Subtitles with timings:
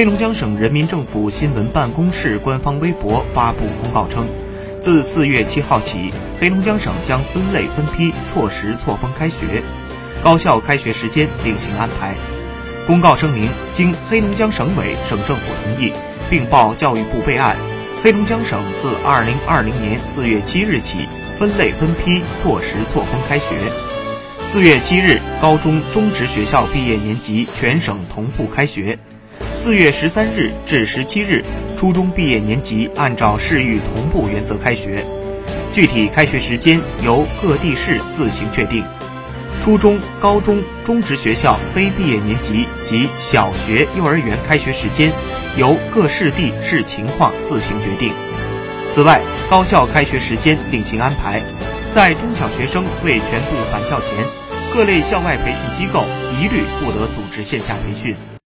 [0.00, 4.26] 黑龙江省人民政府新闻办公室官方微博发布公告称，
[4.80, 9.62] 自四月七号起，黑龙江省将分类分批错时错峰开学，
[10.24, 12.14] 高校开学时间另行安排。
[12.86, 15.92] 公告声明，经黑龙江省委、省政府同意，
[16.30, 17.58] 并报教育部备案，
[18.02, 21.00] 黑龙江省自二零二零年四月七日起
[21.38, 23.44] 分类分批错时错峰开学。
[24.46, 28.98] 四月七日，高中、中职学校毕业年级全省同步开学。
[29.62, 31.44] 四月十三日至十七日，
[31.76, 35.04] 初中毕业年级按照市域同步原则开学，
[35.70, 38.82] 具体开学时间由各地市自行确定。
[39.60, 45.12] 初中、高中、中职学校非毕业年级及小学、幼儿园开学时间
[45.58, 48.14] 由各市地视情况自行决定。
[48.88, 51.42] 此外，高校开学时间另行安排，
[51.92, 54.24] 在中小学生未全部返校前，
[54.72, 56.06] 各类校外培训机构
[56.40, 58.16] 一律不得组织线下培训。